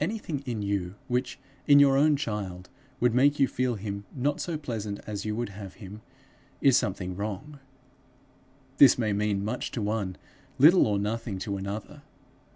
[0.00, 1.38] Anything in you, which,
[1.68, 5.50] in your own child, would make you feel him not so pleasant as you would
[5.50, 6.00] have him,
[6.60, 7.60] is something wrong.
[8.78, 10.16] This may mean much to one,
[10.58, 12.02] little or nothing to another.